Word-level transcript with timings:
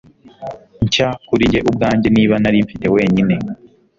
Nshya 0.85 1.07
kuri 1.27 1.43
njye 1.47 1.59
ubwanjye 1.69 2.07
Niba 2.15 2.35
narimfite 2.43 2.85
wenyine 2.95 3.35